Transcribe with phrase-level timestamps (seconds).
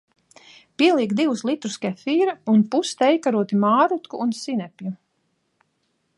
[0.81, 4.95] Pieliek divus litrus kefīra un pustējkaroti mārrutku un sinepju.